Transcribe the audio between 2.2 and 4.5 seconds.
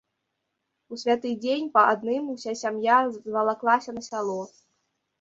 уся сям'я звалаклася на сяло.